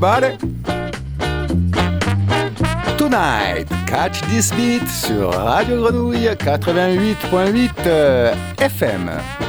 [0.00, 0.36] everybody.
[2.96, 9.47] Tonight, catch this beat sur Radio Grenouille 88.8 euh, FM.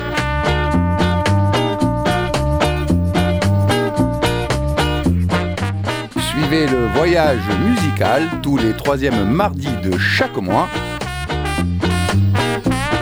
[6.51, 10.67] Le voyage musical tous les troisièmes mardis de chaque mois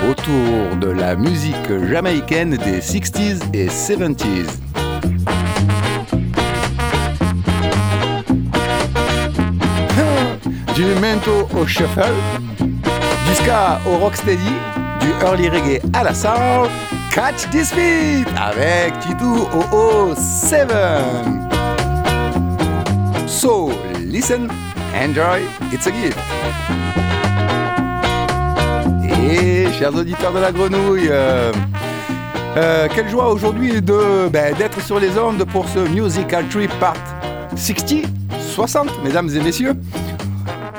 [0.06, 1.56] autour de la musique
[1.90, 4.26] jamaïcaine des 60s et 70s.
[10.74, 12.12] du mento au shuffle,
[13.32, 14.52] ska au rocksteady,
[15.00, 16.68] du early reggae à la soul.
[17.14, 21.57] Catch this beat avec Titu OO 7.
[23.38, 23.68] So
[24.00, 24.50] listen,
[24.92, 26.18] enjoy, it's a gift.
[29.30, 31.52] Et chers auditeurs de la grenouille, euh,
[32.56, 36.96] euh, quelle joie aujourd'hui ben, d'être sur les ondes pour ce Musical Trip Part
[37.54, 38.06] 60,
[38.56, 39.74] 60, mesdames et messieurs.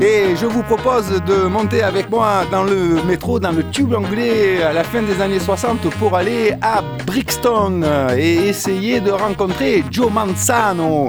[0.02, 4.62] Et je vous propose de monter avec moi dans le métro, dans le tube anglais
[4.64, 7.84] à la fin des années 60 pour aller à Brixton
[8.18, 11.08] et essayer de rencontrer Joe Manzano.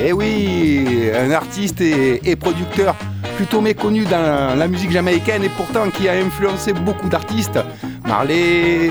[0.00, 2.96] Et eh oui, un artiste et, producteur
[3.36, 7.58] plutôt méconnu dans la musique jamaïcaine et pourtant qui a influencé beaucoup d'artistes.
[8.04, 8.90] Marley,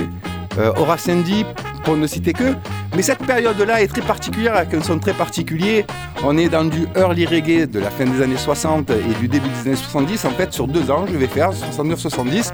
[0.57, 1.45] euh, Horace Andy,
[1.83, 2.55] pour ne citer que.
[2.95, 5.85] Mais cette période-là est très particulière, avec un son très particulier.
[6.23, 9.49] On est dans du early reggae de la fin des années 60 et du début
[9.49, 10.25] des années 70.
[10.25, 12.51] En fait, sur deux ans, je vais faire 69-70.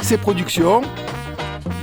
[0.00, 0.82] Ces productions,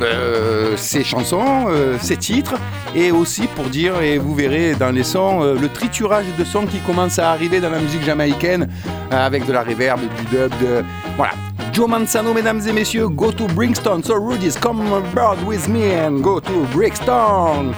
[0.01, 2.55] euh, ces chansons, euh, ces titres,
[2.95, 6.65] et aussi pour dire, et vous verrez dans les sons, euh, le triturage de sons
[6.65, 8.67] qui commence à arriver dans la musique jamaïcaine,
[9.11, 10.83] avec de la reverb, du dub, de...
[11.15, 11.33] Voilà,
[11.71, 14.01] Joe Manzano, mesdames et messieurs, go to Brixton.
[14.03, 17.73] So Rudy's come aboard with me and go to Brixton.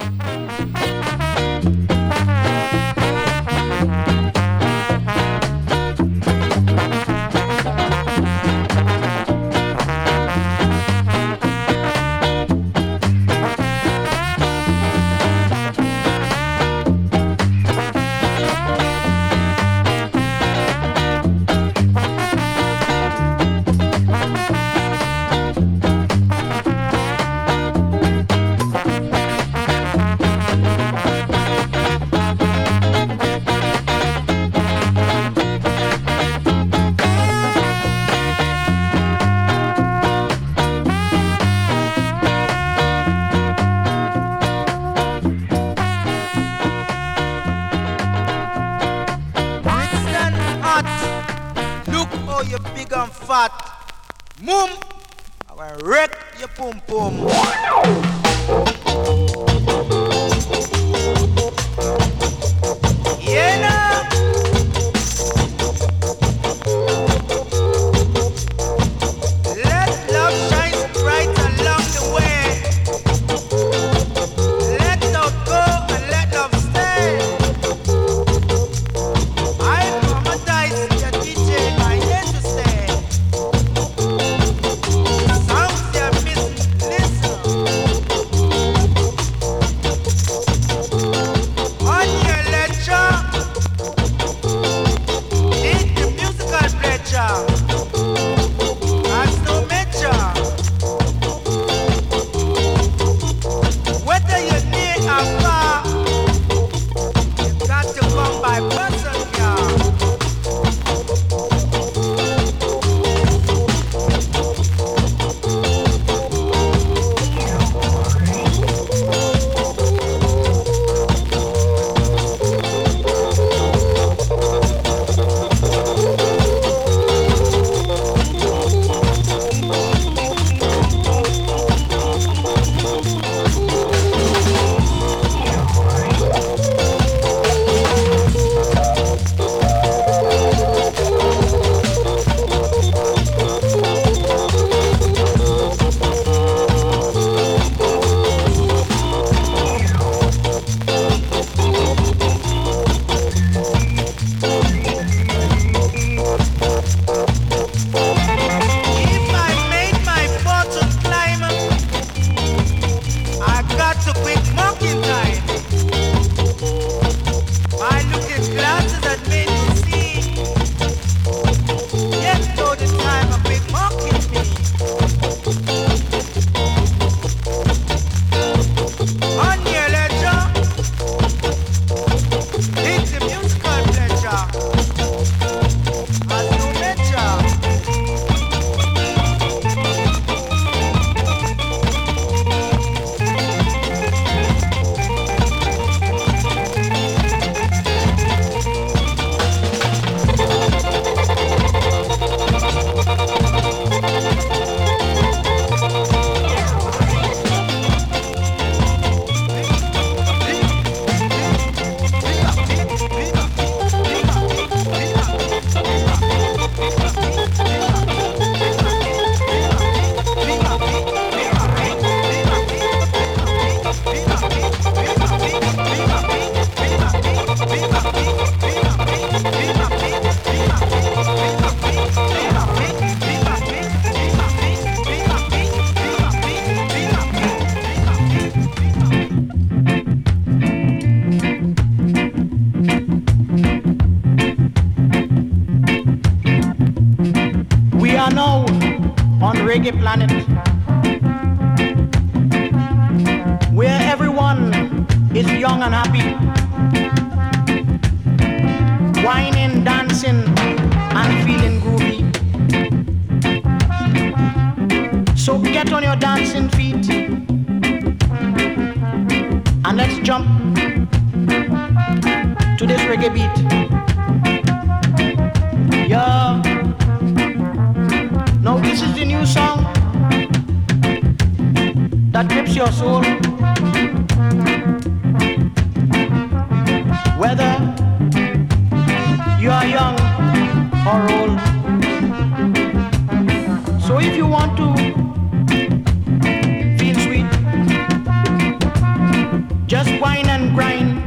[299.91, 301.21] Just whine and grind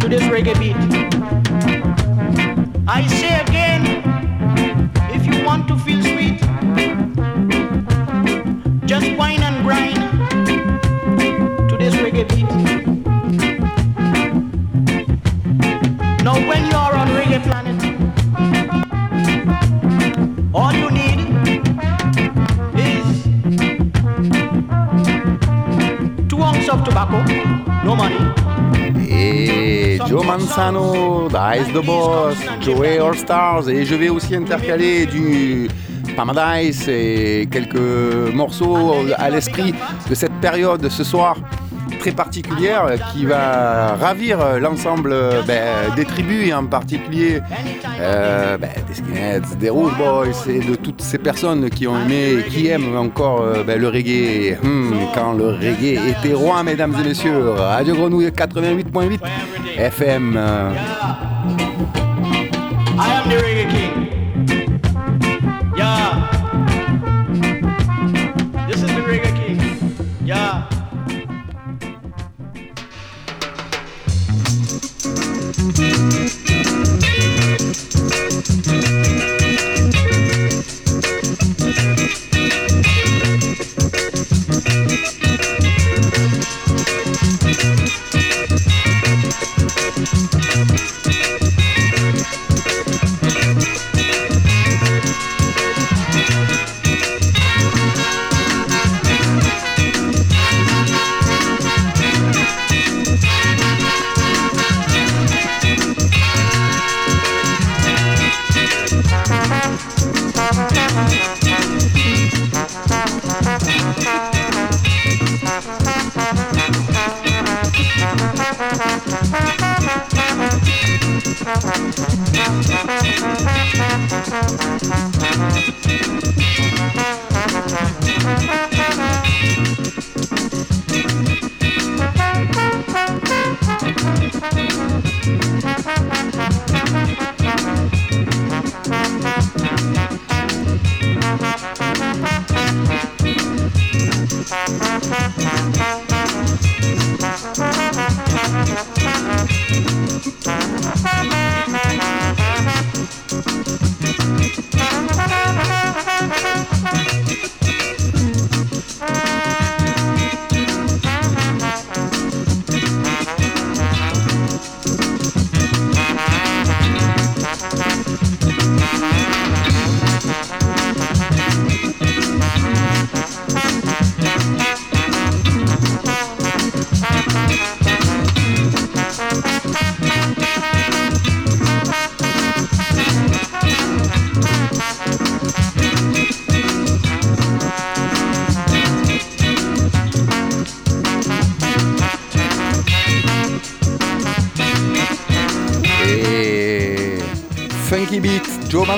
[0.00, 0.76] to this reggae beat.
[2.86, 3.82] I say again,
[5.10, 6.38] if you want to feel sweet,
[8.86, 9.96] just whine and grind
[11.68, 12.48] to this reggae beat.
[16.22, 17.89] Now when you are on reggae planet,
[26.70, 27.16] of tobacco,
[27.84, 28.16] no money.
[29.08, 35.68] Et Joe Manzano, Dice the Boss, Joey All Stars, et je vais aussi intercaler du
[36.16, 39.74] Paradise et quelques morceaux à l'esprit
[40.08, 41.36] de cette période ce soir
[41.98, 45.14] très particulière qui va ravir l'ensemble
[45.46, 47.40] ben, des tribus et en particulier
[48.00, 52.38] euh, ben, des skinheads, des Rouge Boys et de toutes ces personnes qui ont aimé
[52.38, 56.94] et qui aiment encore euh, ben, le reggae hmm, quand le reggae était roi mesdames
[56.98, 59.18] et messieurs Radio Grenouille 88.8
[59.76, 60.70] FM euh.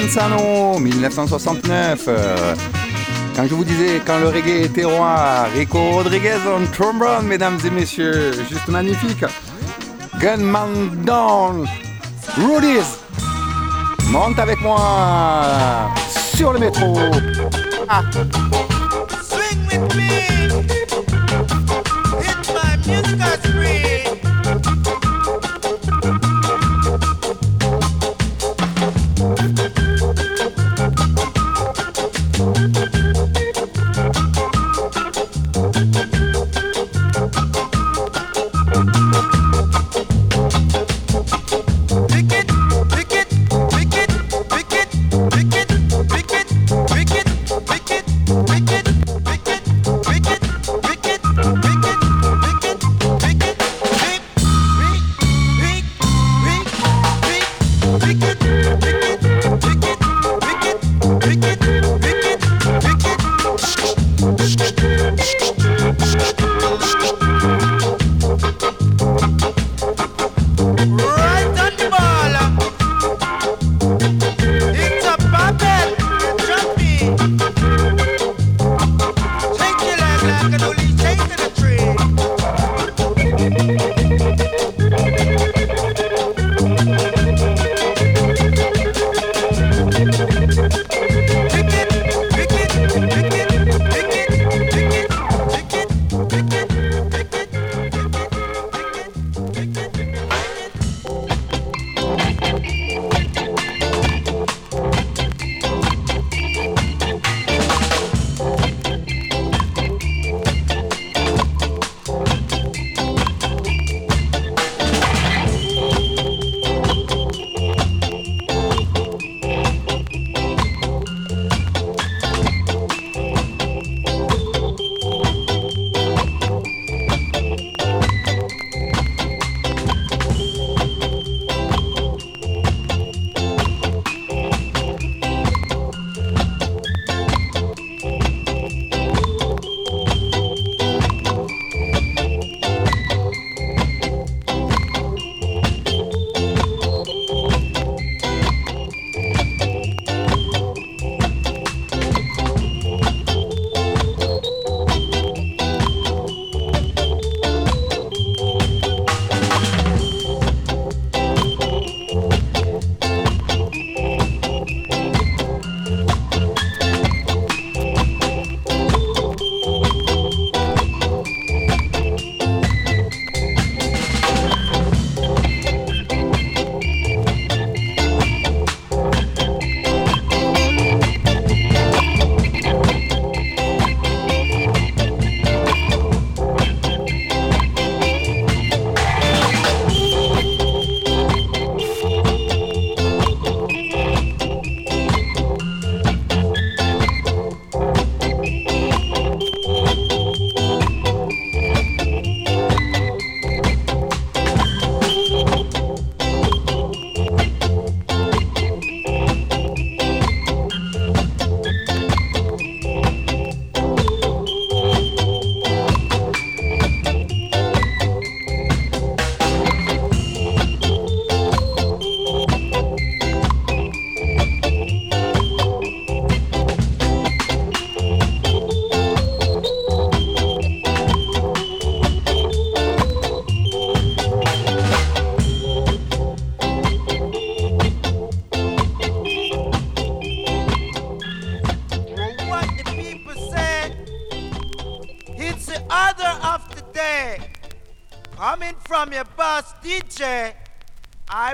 [0.03, 2.05] Manzano, 1969.
[2.09, 2.55] Euh,
[3.37, 7.71] Quand je vous disais, quand le reggae était roi, Rico Rodriguez on trombone, mesdames et
[7.71, 9.25] messieurs, juste magnifique.
[10.21, 11.67] Gunman Down,
[12.37, 12.99] Rudy's,
[14.11, 15.89] monte avec moi
[16.35, 16.99] sur le métro.
[17.89, 18.03] Ah.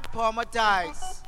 [0.03, 1.23] Traumatized.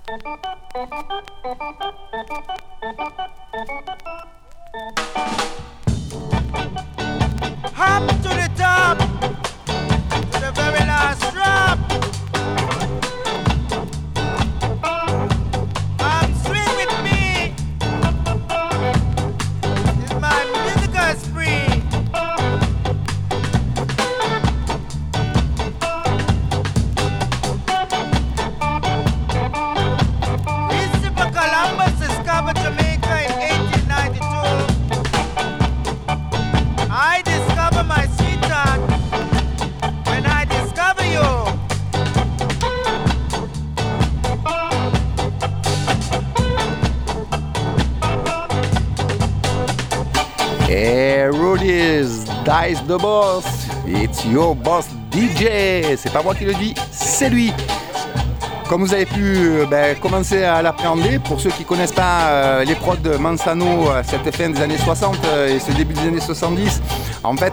[7.74, 8.98] Hop to the top,
[10.30, 11.89] to the very last drop.
[52.60, 53.44] Dice the Boss.
[53.86, 55.96] It's your boss DJ.
[55.96, 57.52] C'est pas moi qui le dis, c'est lui.
[58.68, 62.64] Comme vous avez pu euh, ben, commencer à l'appréhender, pour ceux qui connaissent pas euh,
[62.64, 66.08] les prods de Mansano à cette fin des années 60 euh, et ce début des
[66.08, 66.82] années 70,
[67.24, 67.52] en fait,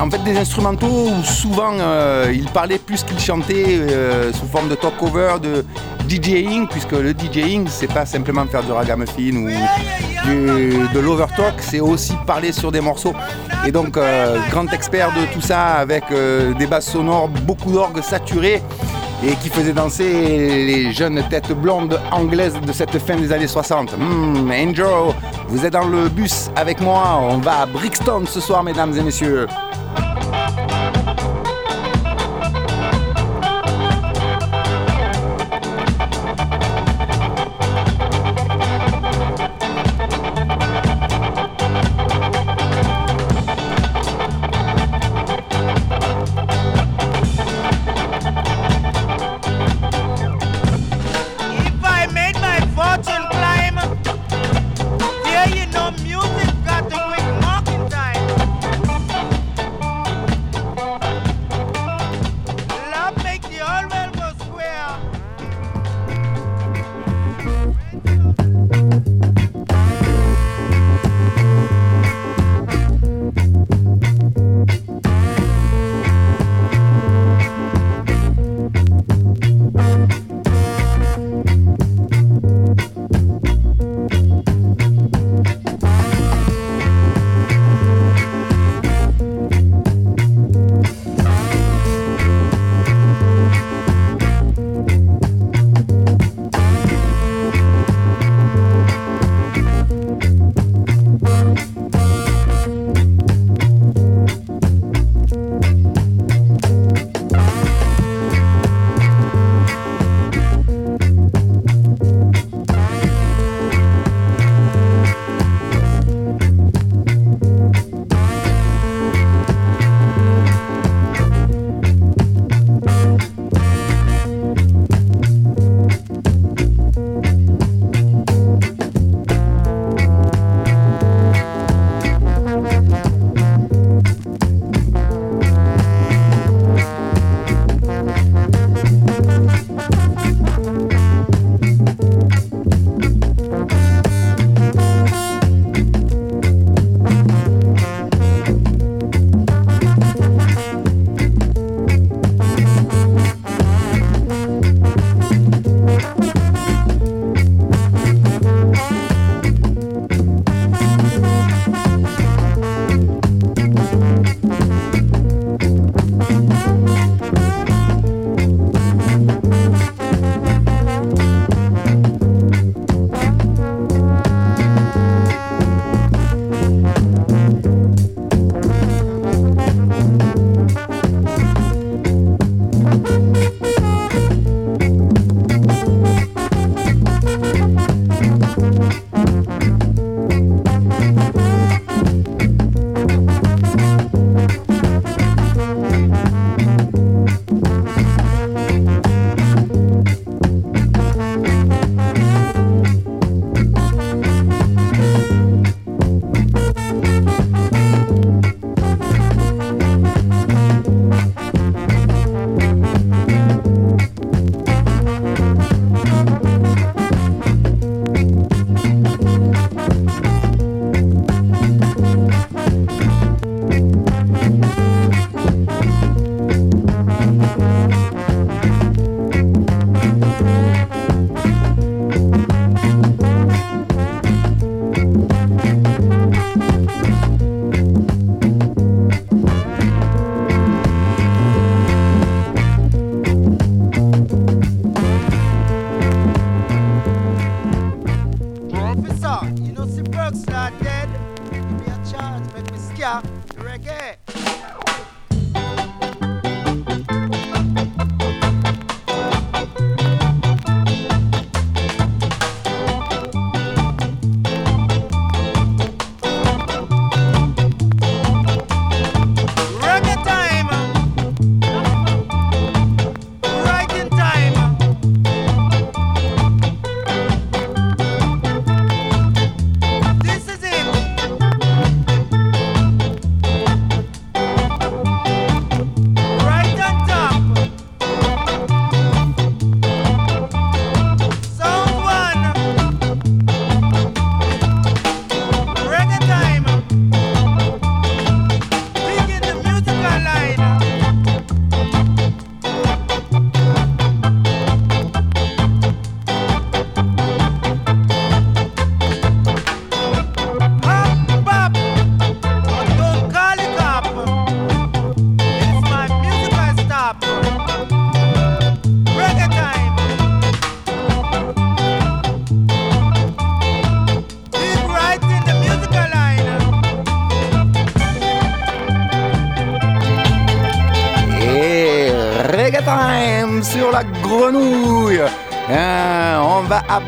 [0.00, 1.72] en fait des instrumentaux où souvent
[2.32, 3.86] il parlait plus qu'il chantait
[4.32, 5.64] sous forme de top cover, de
[6.08, 9.48] DJing, puisque le DJing c'est pas simplement faire du ragamuffin ou
[10.26, 13.14] de l'overtalk, c'est aussi parler sur des morceaux.
[13.64, 18.02] Et donc, euh, grand expert de tout ça avec euh, des basses sonores, beaucoup d'orgues
[18.02, 18.60] saturés
[19.24, 23.96] et qui faisait danser les jeunes têtes blondes anglaises de cette fin des années 60.
[23.96, 25.14] Hmm, Angel,
[25.46, 29.02] vous êtes dans le bus avec moi, on va à Brixton ce soir, mesdames et
[29.02, 29.46] messieurs.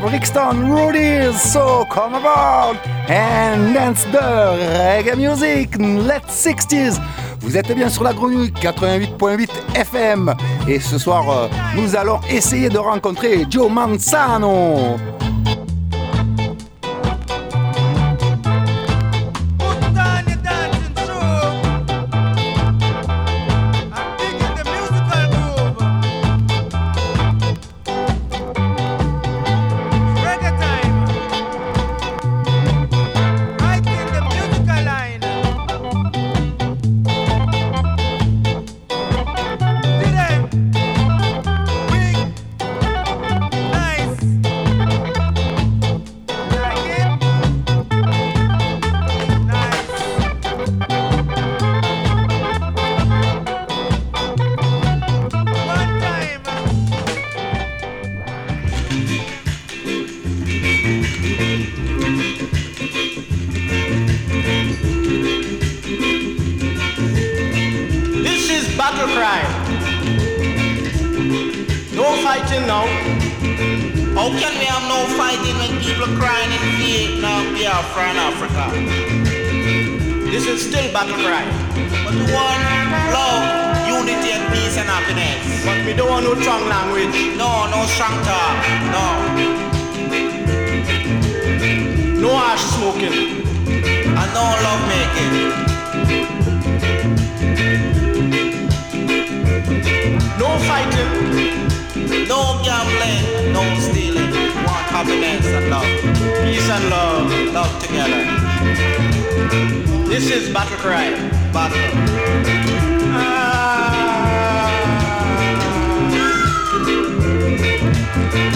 [0.05, 1.41] Brixton Rudy's.
[1.41, 2.77] So come aboard
[3.09, 4.19] and dance the
[4.77, 7.01] reggae music, let's 60s.
[7.39, 10.35] Vous êtes bien sur la grenouille 88.8 FM.
[10.67, 14.97] Et ce soir, euh, nous allons essayer de rencontrer Joe Manzano.
[110.07, 111.11] This is battle cry.
[111.51, 111.77] Battle.
[113.11, 114.71] Ah.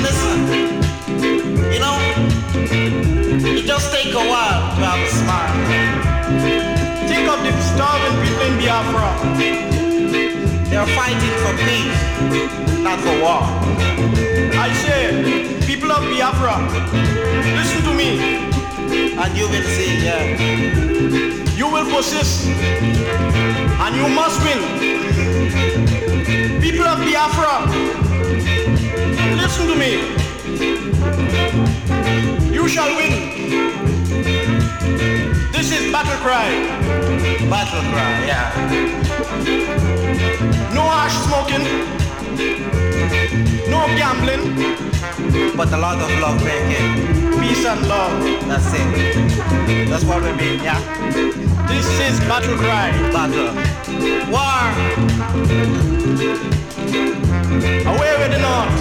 [0.06, 0.38] Listen.
[1.74, 1.96] You know,
[3.58, 5.56] it just take a while to have a smile.
[7.10, 9.10] Think of the starving people in Biafra.
[10.70, 12.00] They're fighting for peace,
[12.80, 13.44] not for war.
[14.56, 15.00] I say,
[15.66, 16.56] people of Biafra,
[17.58, 18.59] listen to me.
[18.92, 20.24] And you will see, yeah.
[21.56, 22.48] You will persist.
[22.48, 24.60] And you must win.
[26.62, 27.68] People of Biafra,
[29.38, 29.92] listen to me.
[32.52, 33.14] You shall win.
[35.52, 36.50] This is battle cry.
[37.50, 38.50] Battle cry, yeah.
[40.74, 41.99] No ash smoking.
[42.40, 44.56] No gambling.
[45.58, 47.20] But a lot of love making.
[47.42, 48.24] Peace and love.
[48.48, 49.90] That's it.
[49.90, 50.80] That's what we mean, yeah.
[51.68, 52.92] This is battle cry.
[53.12, 53.54] Battle.
[54.32, 54.72] War.
[57.92, 58.76] Away with the north.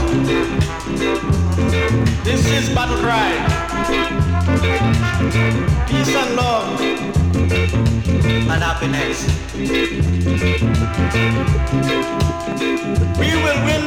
[2.23, 3.33] This is battle cry.
[5.88, 7.17] Peace and love.
[7.74, 9.26] And happiness.
[13.18, 13.85] We will win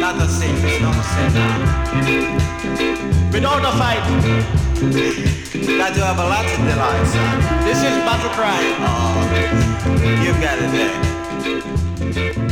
[0.00, 0.56] Not the same.
[0.64, 1.74] It's not same now.
[3.32, 4.04] without a fight.
[5.78, 7.64] Got to have a lot in the life, son.
[7.64, 8.62] This is battle cry.
[8.80, 9.24] Oh,
[10.22, 12.43] you got it there.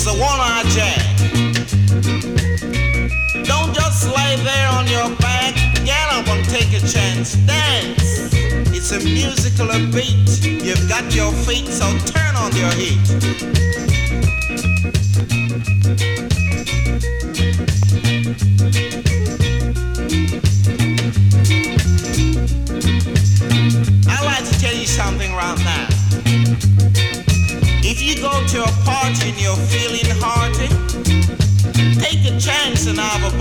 [0.00, 1.02] It's the one-eye jack.
[3.44, 5.56] Don't just lay there on your back.
[5.84, 7.34] Get up and take a chance.
[7.48, 8.32] Dance.
[8.72, 10.44] It's a musical beat.
[10.64, 13.08] You've got your feet, so turn on your heat.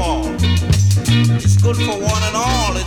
[0.07, 0.23] all.
[0.39, 2.86] It's good for one and all.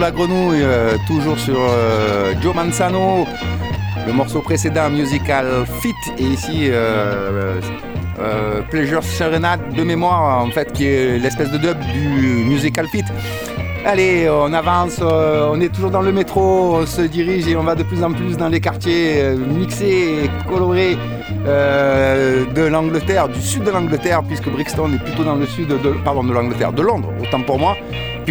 [0.00, 3.26] La grenouille, euh, toujours sur euh, Joe Manzano,
[4.06, 5.46] le morceau précédent Musical
[5.80, 7.60] Fit, et ici euh,
[8.70, 13.04] Pleasure Serenade de mémoire, en fait, qui est l'espèce de dub du Musical Fit.
[13.84, 17.74] Allez, on avance, on est toujours dans le métro, on se dirige et on va
[17.74, 20.96] de plus en plus dans les quartiers mixés et colorés
[21.44, 26.32] de l'Angleterre, du sud de l'Angleterre, puisque Brixton est plutôt dans le sud pardon, de
[26.32, 27.76] l'Angleterre, de Londres, autant pour moi.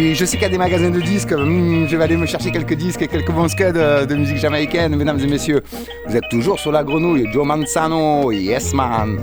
[0.02, 2.50] Je sais qu'il y a des magasins de disques, hmm, je vais aller me chercher
[2.50, 5.62] quelques disques et quelques bons scuds de, de musique jamaïcaine, mesdames et messieurs.
[6.06, 9.18] Vous êtes toujours sur la grenouille, Joe Manzano, yes man.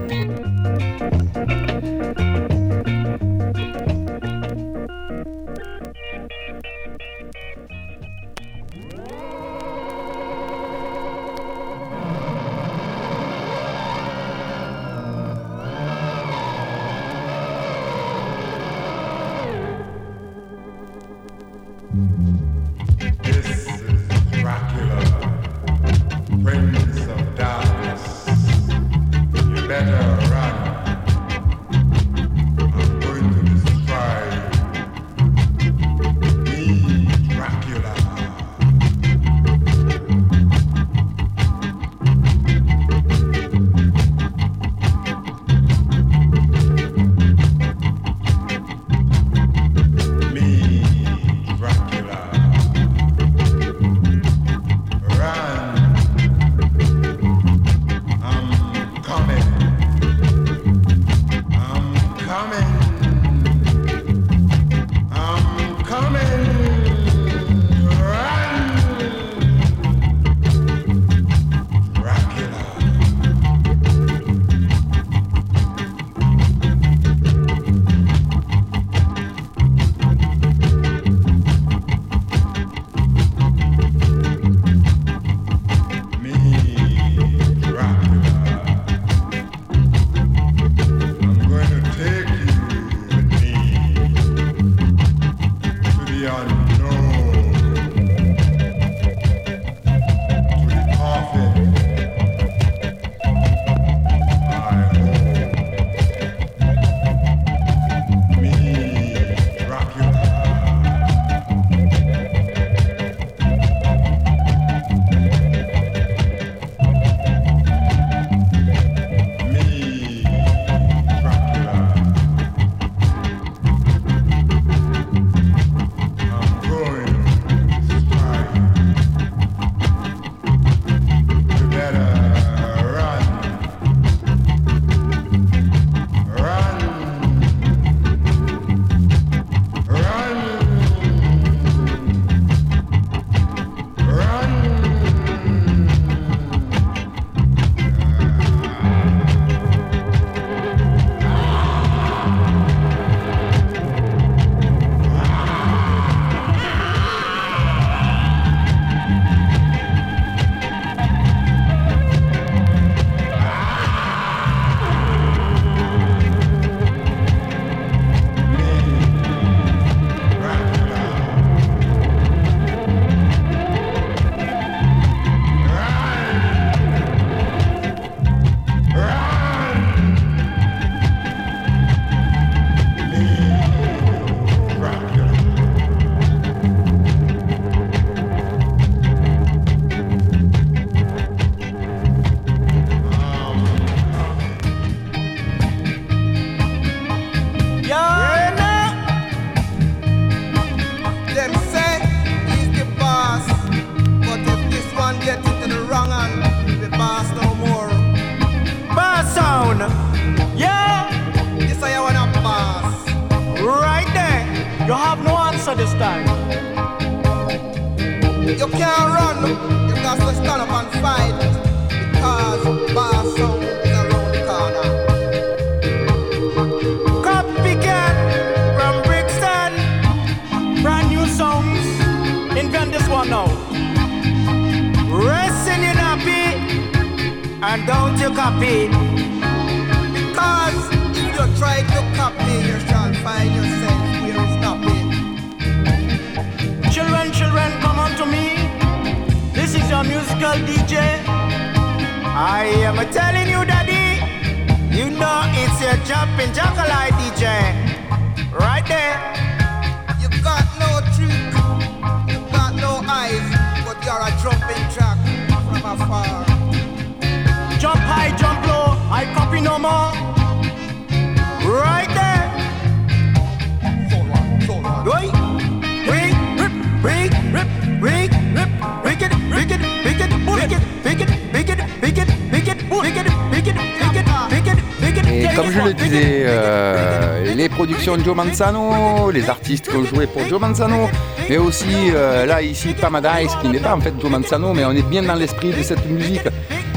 [288.24, 291.10] Joe Manzano, les artistes qui ont joué pour Joe Manzano,
[291.50, 294.92] mais aussi euh, là ici Pamadise qui n'est pas en fait Joe Manzano, mais on
[294.92, 296.42] est bien dans l'esprit de cette musique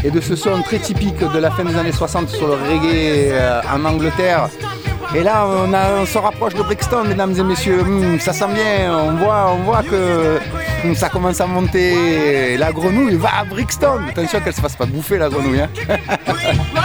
[0.05, 3.31] et de ce son très typique de la fin des années 60 sur le reggae
[3.33, 4.49] euh, en Angleterre.
[5.13, 5.45] Et là,
[6.01, 7.81] on se rapproche de Brixton, mesdames et messieurs.
[7.81, 8.95] Hum, ça sent bien.
[8.95, 10.39] On voit, on voit que
[10.85, 12.57] hum, ça commence à monter.
[12.57, 13.99] La grenouille va à Brixton.
[14.09, 15.63] Attention qu'elle se fasse pas bouffer la grenouille.
[15.63, 15.69] hein.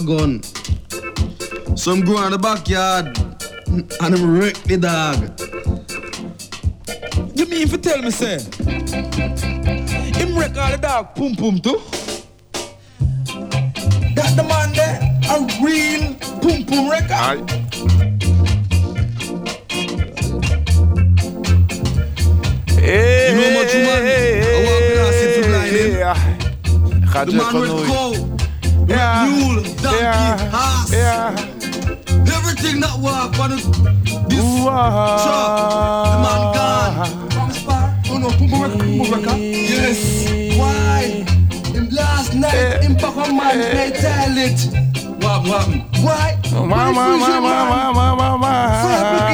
[0.00, 0.42] a gun.
[1.76, 3.18] So him go in the backyard
[3.68, 5.18] and him wreck the dog.
[7.36, 8.38] You mean for tell me, say?
[10.18, 11.80] Him wreck all the dog pum pum too?
[14.14, 17.10] That the man there, a real pum pum record.
[17.10, 17.40] Aïe.
[22.80, 25.84] You know much woman, I walk with her, sit for blind, eh?
[27.24, 27.86] The man with Grenouille.
[27.86, 28.39] cow,
[28.90, 29.26] yeah.
[29.26, 30.50] mule, donkey, yeah.
[30.50, 30.92] horse.
[30.92, 31.30] Yeah.
[32.36, 33.64] Everything that walk on this
[34.40, 34.70] Whoa.
[35.22, 35.52] truck,
[36.10, 37.30] the man gone.
[38.12, 38.28] Oh no,
[39.36, 40.00] yes.
[40.58, 41.24] Why?
[41.72, 42.82] Him last night, yeah.
[42.82, 43.90] him back on my yeah.
[44.02, 44.58] toilet.
[45.22, 45.84] What happened?
[46.02, 46.38] Why?
[46.50, 46.66] Why?
[46.66, 46.90] Why?
[46.90, 47.08] Why?
[47.10, 47.18] Why?
[47.18, 47.40] Why?
[47.40, 47.40] Why?
[47.40, 47.70] Why?
[47.70, 47.92] Why?
[47.92, 48.12] Why?
[48.14, 48.34] Why?
[48.36, 48.56] Why?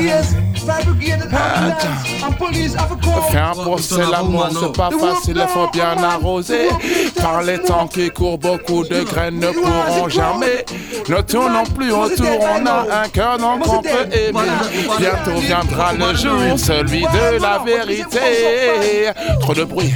[0.06, 0.45] Why?
[0.68, 3.22] And ambulance, and police have a call.
[3.30, 6.68] Faire pour c'est l'amour, c'est pas facile, il faut bien arroser.
[7.16, 10.64] Par les temps qui courent, beaucoup de graines ne pourront germer.
[11.08, 14.50] Ne tournons plus autour, on a un cœur donc on peut aimer.
[14.98, 19.10] Bientôt viendra le jour, celui de la vérité.
[19.40, 19.92] Trop de bruit.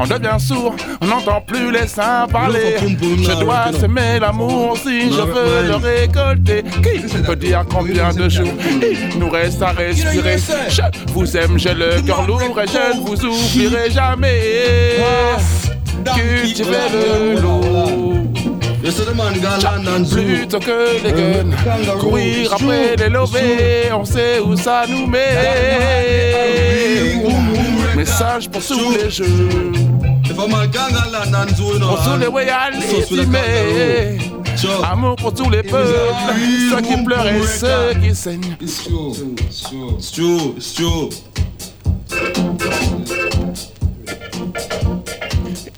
[0.00, 2.76] On devient sourd, on n'entend plus les saints parler.
[2.78, 6.62] Je dois s'aimer l'amour si je veux le récolter.
[6.62, 8.48] Qui peut dire combien de jours
[8.80, 10.36] il nous reste à respirer?
[10.68, 10.82] Je
[11.12, 14.98] vous aime, j'ai le cœur lourd et je ne vous oublierai jamais.
[16.14, 18.28] Cultivez le loup.
[20.10, 25.18] Plutôt que les guns, courir après les lovés, on sait où ça nous met.
[27.98, 29.24] Message pour tous les jeux.
[30.36, 30.46] Pour
[32.04, 34.18] tous les royales estimés.
[34.88, 35.98] Amour pour tous les peuples,
[36.70, 38.56] ceux qui pleurent et ceux qui saignent.
[40.14, 41.08] True.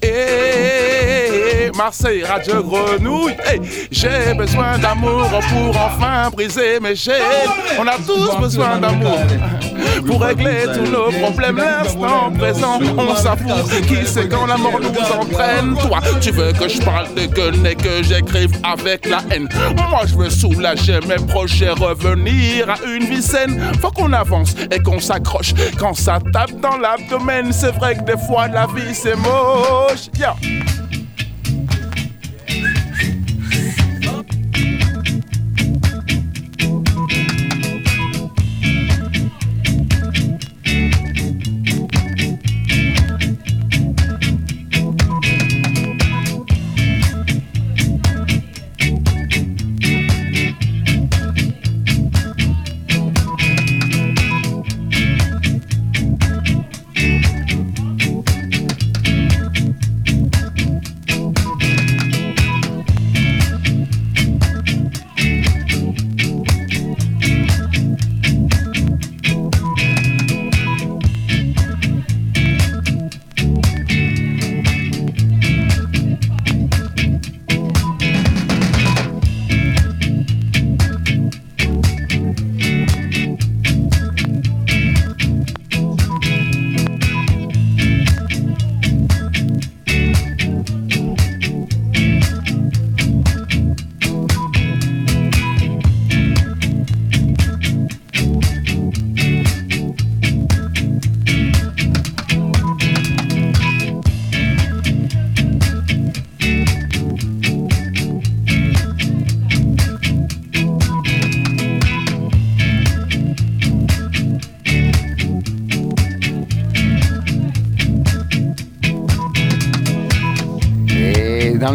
[0.03, 3.35] Eh, Marseille, Radio Grenouille.
[3.47, 3.61] Hey,
[3.91, 7.49] j'ai besoin d'amour pour enfin briser mes chaînes.
[7.79, 9.19] On a tous besoin d'amour
[10.03, 11.57] pour régler tous nos problèmes.
[11.57, 13.49] L'instant présent, on s'avoue
[13.87, 15.75] qui sait quand la mort nous entraîne.
[15.77, 19.49] Toi, tu veux que je parle de gueule et que j'écrive avec la haine.
[19.77, 23.61] Moi, je veux soulager mes projets, revenir à une vie saine.
[23.81, 27.53] Faut qu'on avance et qu'on s'accroche quand ça tape dans l'abdomen.
[27.53, 30.09] C'est vrai que des fois la vie c'est moche.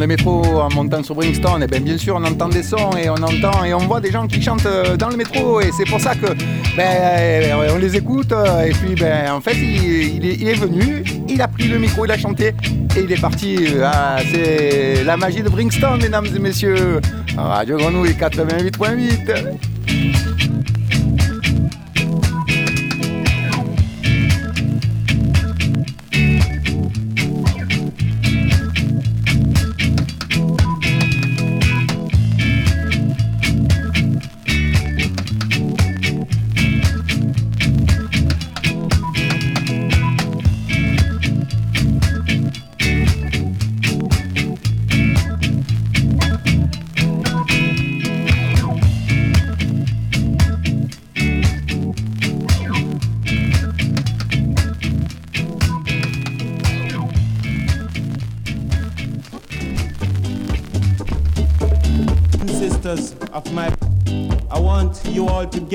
[0.06, 3.10] Le métro en montant sur Bringstone, et bien, bien sûr on entend des sons et
[3.10, 5.86] on entend et on voit des gens qui chantent euh, dans le métro et c'est
[5.86, 6.28] pour ça que
[6.78, 11.68] ben, on les écoute et puis ben, en fait il, est, venu, il a pris
[11.68, 12.54] le micro, il a chanté
[12.96, 13.58] et il est parti.
[13.84, 17.02] Ah, c'est la magie de Bringstone mesdames et messieurs.
[17.36, 19.75] Radio Grenouille 88.8.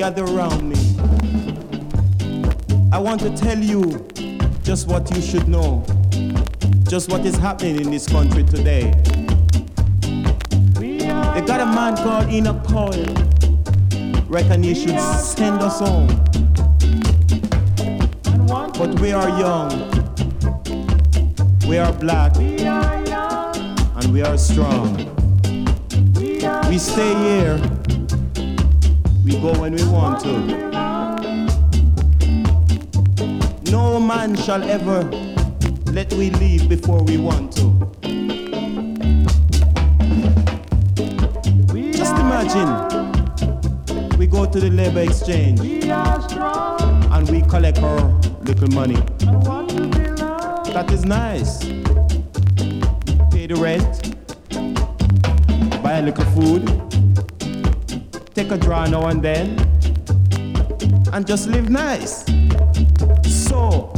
[0.01, 0.75] gather around me.
[2.91, 4.07] I want to tell you
[4.63, 5.85] just what you should know,
[6.89, 8.91] just what is happening in this country today.
[10.79, 13.13] They got a man called Enoch Coyle.
[14.27, 16.07] Reckon he should send us home.
[18.47, 19.69] But we are young,
[21.67, 25.20] we are black, and we are strong.
[26.71, 27.57] We stay here
[29.25, 30.31] we go when we want to.
[33.69, 35.03] No man shall ever
[35.91, 37.73] let we leave before we want to.
[41.91, 42.69] Just imagine
[44.17, 47.99] we go to the labor exchange and we collect our
[48.43, 49.01] little money.
[50.71, 51.65] That is nice.
[53.29, 54.10] Pay the rent,
[55.91, 56.63] buy a little food
[58.33, 59.59] take a draw now and then,
[61.11, 62.23] and just live nice.
[63.25, 63.91] So,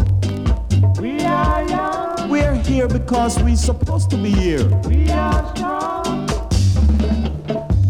[0.99, 2.29] we are young.
[2.29, 4.65] We're here because we're supposed to be here.
[4.89, 6.25] We are strong.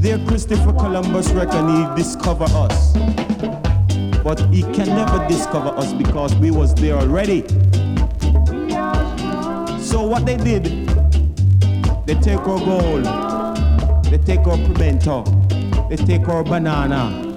[0.02, 2.92] There, Christopher Columbus reckoned he discover us.
[4.22, 7.48] But he can never discover us because we was there already.
[9.80, 10.66] So what they did,
[12.06, 13.33] they take our gold,
[14.24, 15.24] take our pimento,
[15.90, 17.30] they take our banana.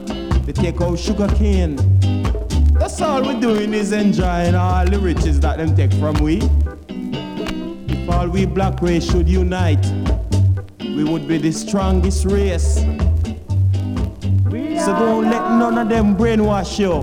[0.44, 1.76] They take our sugar cane.
[2.78, 6.40] That's all we're doing is enjoying all the riches that them take from we.
[7.88, 9.84] If all we black race should unite,
[10.80, 12.76] we would be the strongest race.
[14.84, 17.02] So don't let none of them brainwash you.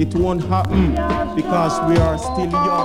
[0.00, 0.92] It won't happen
[1.36, 2.81] because we are still young.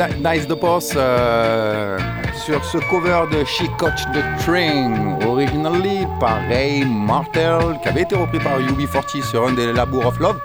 [0.00, 1.98] Ni- nice de Boss euh,
[2.46, 8.14] sur ce cover de She Coach the Train, originally par Ray Martel, qui avait été
[8.14, 10.38] repris par UB40 sur un des Labour of Love.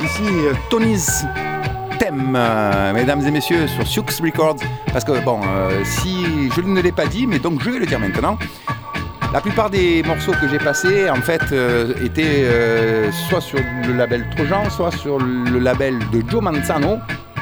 [0.00, 1.26] Ici, euh, Tony's
[1.98, 4.56] Thème, euh, mesdames et messieurs, sur Sioux Records.
[4.92, 7.86] Parce que, bon, euh, si je ne l'ai pas dit, mais donc je vais le
[7.86, 8.38] dire maintenant.
[9.34, 11.42] La plupart des morceaux que j'ai passés, en fait,
[12.04, 12.44] étaient
[13.28, 16.98] soit sur le label Trojan, soit sur le label de Joe Manzano.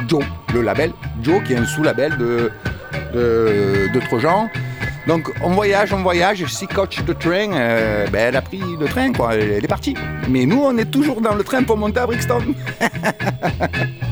[0.09, 0.93] Joe, le label
[1.23, 2.51] Joe, qui est un sous-label de,
[3.15, 3.89] de.
[5.07, 8.87] Donc on voyage, on voyage, si coach de train, euh, ben, elle a pris le
[8.87, 9.95] train, quoi, elle est partie.
[10.29, 12.55] Mais nous, on est toujours dans le train pour monter à Brixton.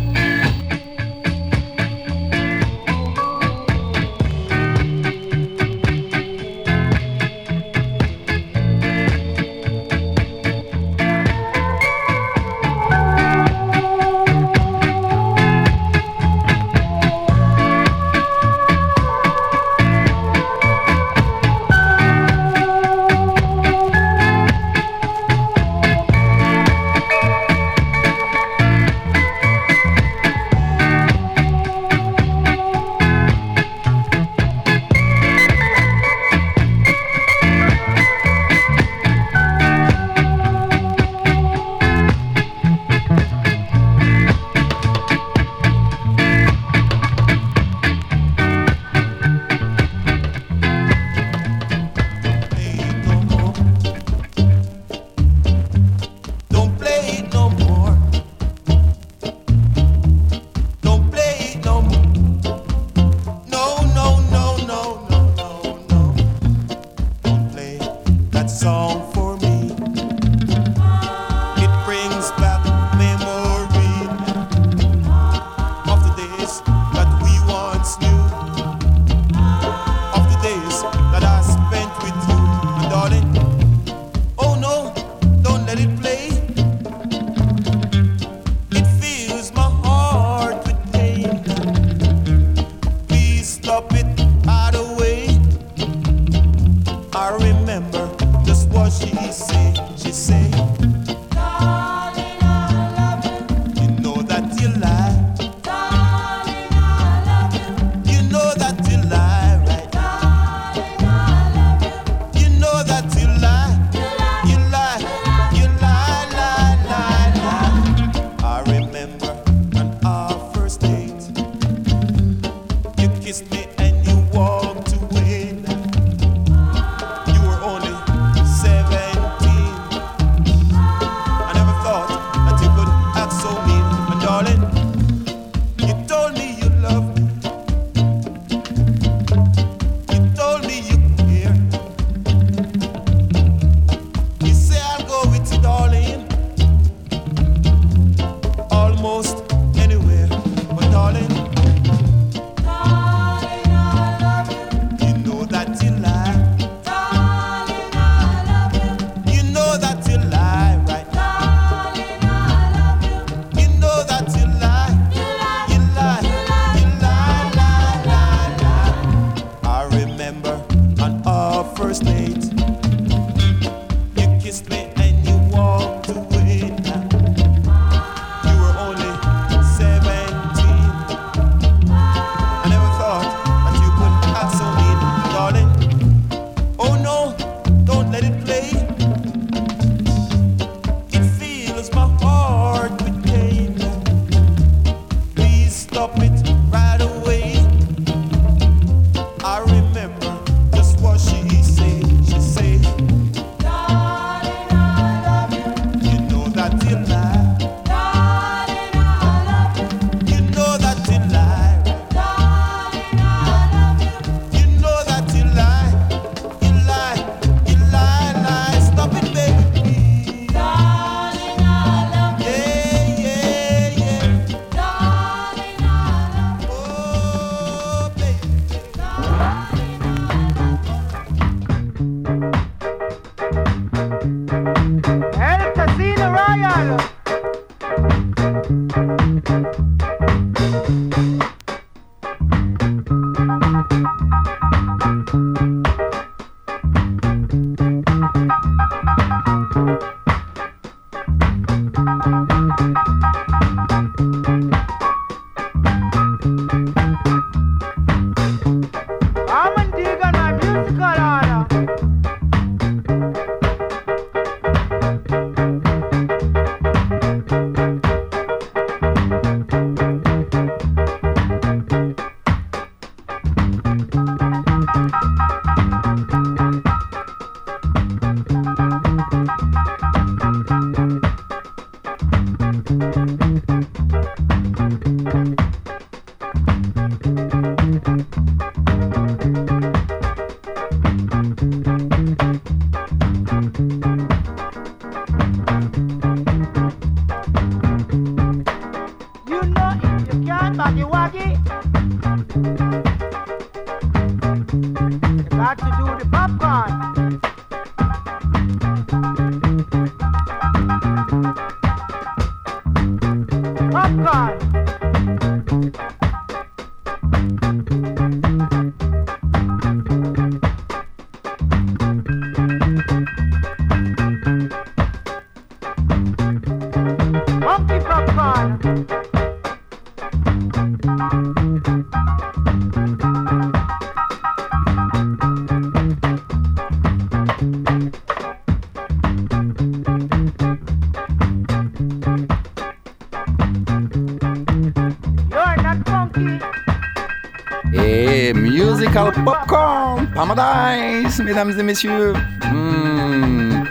[350.55, 352.33] Paradise, mesdames et messieurs.
[352.65, 353.85] Hmm.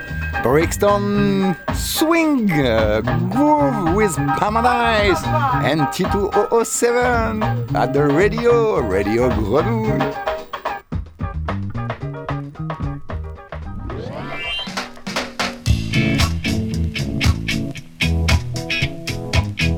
[0.43, 2.99] Brixton Swing, uh,
[3.32, 5.24] Groove with Paradise,
[5.64, 9.99] and T2007 at the radio, Radio Grenouille.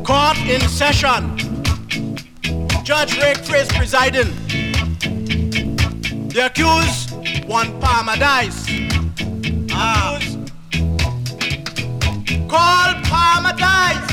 [0.04, 1.38] Court in session.
[2.84, 4.61] Judge Rick Chris presiding.
[6.34, 7.12] The accused,
[7.46, 8.66] one Palmer dice.
[9.70, 10.18] Ah.
[12.48, 14.12] Call Palmer dice.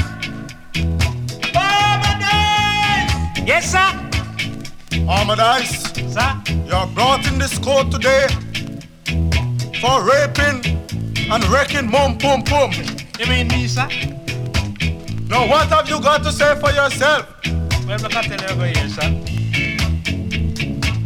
[1.53, 3.47] Palmer dice.
[3.47, 4.09] Yes, sir.
[5.09, 6.43] Armadice, Sir.
[6.67, 8.27] you're brought in this court today
[9.81, 10.61] for raping
[11.31, 12.73] and wrecking mum pum pum.
[13.21, 13.89] You mean me, sir?
[15.29, 17.27] Now what have you got to say for yourself?
[17.87, 19.38] Well, look at tell you over here, sir.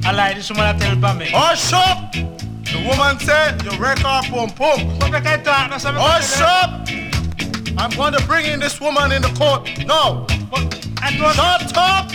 [0.05, 1.31] I like this woman I tell me.
[1.33, 2.13] Oh, Hush up!
[2.13, 4.99] The woman said you wreck her pum pum.
[4.99, 5.93] But make I talk, no, sir.
[5.95, 6.89] Hush up!
[7.79, 10.27] I'm oh, going to bring in this woman in the court now.
[10.51, 11.35] But I don't...
[11.35, 12.11] Shut up!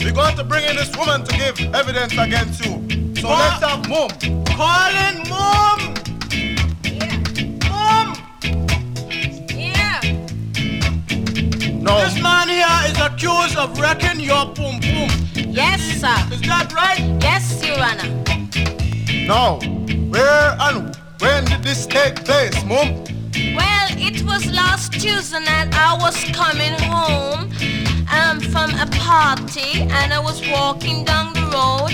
[0.00, 3.14] We're going to bring in this woman to give evidence against you.
[3.16, 3.60] So What?
[3.60, 4.44] let's have mum.
[4.46, 5.94] Calling mom.
[5.94, 5.95] Mom.
[11.86, 12.00] No.
[12.04, 15.08] This man here is accused of wrecking your pum pum.
[15.34, 16.18] Yes, sir.
[16.34, 16.98] Is that right?
[17.22, 18.10] Yes, Your Honor.
[19.28, 19.60] Now,
[20.10, 23.04] where and when did this take place, mum?
[23.54, 25.68] Well, it was last Tuesday night.
[25.74, 27.52] I was coming home
[28.10, 31.92] um, from a party and I was walking down the road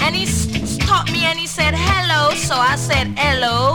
[0.00, 2.34] and he stopped me and he said hello.
[2.34, 3.74] So I said hello.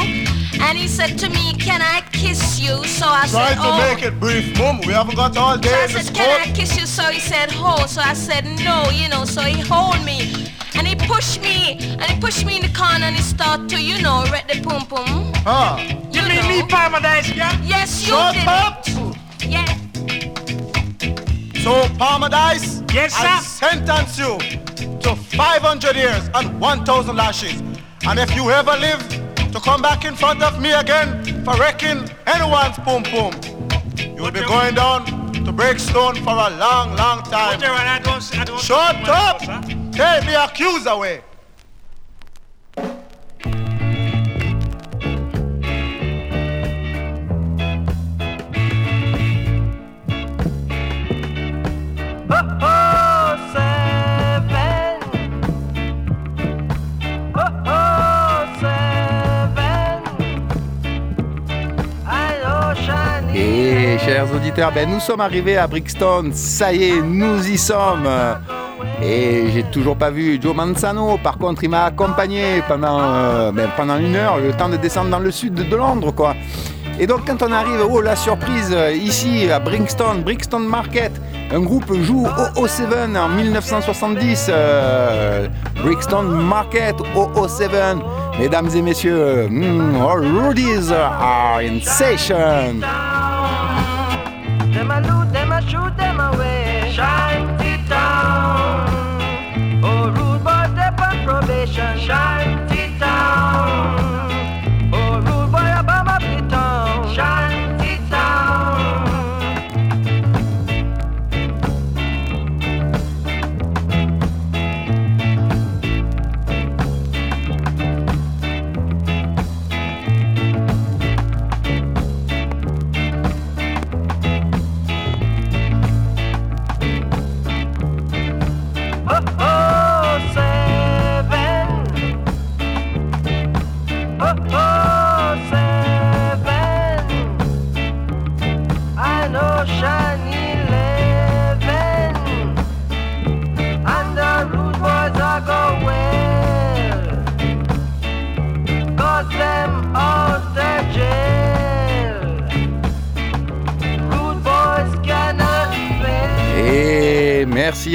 [0.62, 1.99] And he said to me, Can I
[2.30, 2.84] kiss you?
[2.86, 3.78] So I Try said, to Oh.
[3.88, 4.80] make it brief, mum.
[4.88, 6.86] We haven't got all So day I said, Can I kiss you?
[6.86, 7.86] So he said, Ho.
[7.88, 9.26] So I said, No, you know.
[9.26, 10.20] So he hold me
[10.76, 11.58] and he pushed me
[12.02, 14.62] and he pushed me in the corner and he started to, you know, wreck the
[14.62, 15.32] pum pum.
[15.50, 15.78] Huh?
[16.12, 16.68] You, You mean me, know.
[16.68, 17.52] Paradise, yeah?
[17.64, 18.48] Yes, you Shut did.
[18.48, 18.84] up!
[18.88, 19.18] it.
[19.56, 19.66] Yeah.
[21.64, 23.28] So, Parmadice, Yes, sir.
[23.28, 24.38] I sentence you
[25.04, 27.62] to 500 years and 1,000 lashes.
[28.08, 29.02] And if you ever live
[29.52, 33.34] to come back in front of me again for wrecking anyone's pum pum,
[33.98, 37.60] you will be going down to Breakstone for a long, long time.
[37.60, 38.38] But, Your Honor, I don't...
[38.38, 39.40] I don't Shut up!
[39.92, 41.22] Take the accused away.
[64.20, 68.06] Chers auditeurs, ben, nous sommes arrivés à Brixton, ça y est, nous y sommes.
[69.02, 73.70] Et j'ai toujours pas vu Joe Manzano, par contre il m'a accompagné pendant, euh, ben,
[73.78, 76.36] pendant une heure, le temps de descendre dans le sud de Londres quoi.
[77.00, 81.14] Et donc quand on arrive, oh la surprise, euh, ici à Brixton, Brixton Market,
[81.54, 85.48] un groupe joue OO7 en 1970, euh,
[85.82, 88.02] Brixton Market OO7.
[88.38, 92.84] Mesdames et messieurs, mm, all Rudies are in session.
[94.70, 95.19] دست ملو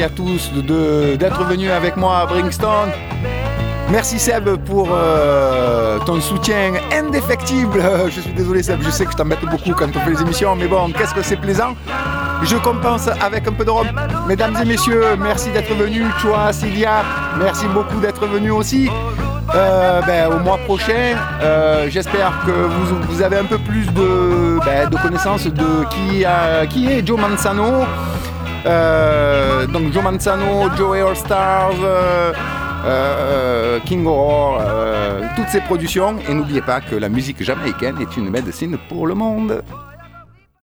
[0.08, 0.50] tous
[1.18, 2.90] d'être venus avec moi à Bringstone.
[3.90, 7.82] Merci Seb pour euh, ton soutien indéfectible.
[8.06, 10.56] Je suis désolé Seb, je sais que je t'embête beaucoup quand on fait les émissions,
[10.56, 11.74] mais bon, qu'est-ce que c'est plaisant.
[12.42, 13.86] Je compense avec un peu de rhum.
[14.26, 16.06] Mesdames et messieurs, merci d'être venus.
[16.20, 17.04] Toi, Sylvia,
[17.38, 18.90] merci beaucoup d'être venus aussi.
[19.54, 24.90] Euh, ben, au mois prochain, euh, j'espère que vous, avez un peu plus de, ben,
[25.00, 27.84] connaissances de qui est Joe Manzano.
[28.66, 32.32] Euh, donc Joe Manzano, Joe All Stars, euh,
[32.86, 34.62] euh, King Horror,
[35.36, 36.16] toutes ces productions.
[36.28, 39.62] Et n'oubliez pas que la musique jamaïcaine est une médecine pour le monde.